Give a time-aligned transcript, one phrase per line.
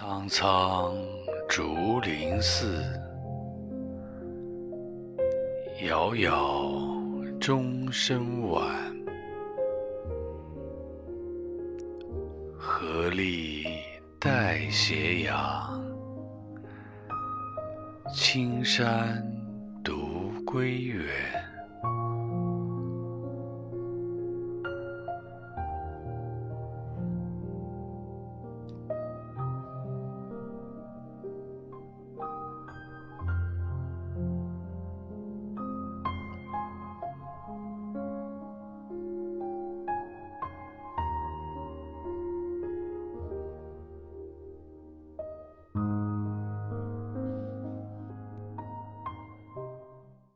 [0.00, 0.96] 苍苍
[1.48, 2.84] 竹林寺
[5.82, 8.64] 杳杳钟声晚。
[12.56, 13.64] 荷笠
[14.20, 15.84] 带斜阳
[18.14, 19.20] 青山
[19.82, 21.04] 独归远